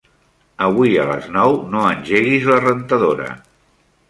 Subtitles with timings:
[0.67, 3.31] Avui a les nou no engeguis la rentadora.